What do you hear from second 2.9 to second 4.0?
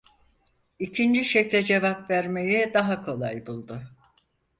kolay buldu.